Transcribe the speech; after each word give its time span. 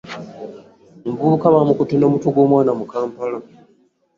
Omuvubuka 1.07 1.45
bamukutte 1.53 1.95
n'omutwe 1.97 2.29
gw'omwana 2.33 2.71
mu 2.79 2.85
Kampala. 2.91 3.37